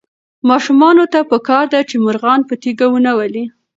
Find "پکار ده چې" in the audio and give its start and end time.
1.31-1.95